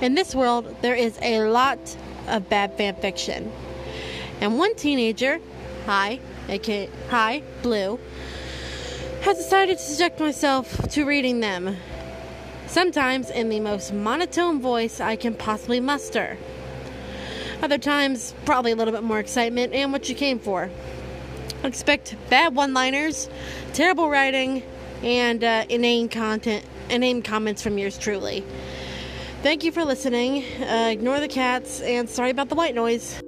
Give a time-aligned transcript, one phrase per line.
[0.00, 1.96] In this world, there is a lot
[2.28, 3.50] of bad fan fiction.
[4.42, 5.40] And one teenager,
[5.86, 7.98] hi, aka hi, Blue,
[9.22, 11.78] has decided to subject myself to reading them.
[12.66, 16.36] Sometimes in the most monotone voice I can possibly muster.
[17.62, 20.68] Other times, probably a little bit more excitement and what you came for.
[21.64, 23.30] Expect bad one liners,
[23.72, 24.62] terrible writing,
[25.02, 28.44] and uh, inane content, inane comments from yours truly.
[29.42, 30.44] Thank you for listening.
[30.60, 33.22] Uh, ignore the cats, and sorry about the white noise.